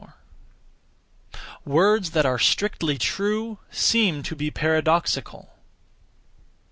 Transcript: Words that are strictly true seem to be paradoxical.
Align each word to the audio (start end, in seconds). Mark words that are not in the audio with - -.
Words 1.63 2.09
that 2.09 2.25
are 2.25 2.39
strictly 2.39 2.97
true 2.97 3.59
seem 3.69 4.23
to 4.23 4.35
be 4.35 4.49
paradoxical. 4.49 5.53